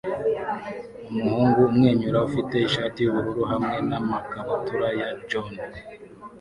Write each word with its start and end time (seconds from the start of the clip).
Umuhungu 1.19 1.59
umwenyura 1.69 2.17
ufite 2.27 2.55
ishati 2.67 2.97
yubururu 3.01 3.43
hamwe 3.51 3.77
namakabutura 3.89 4.87
ya 4.99 5.09
john 5.29 5.51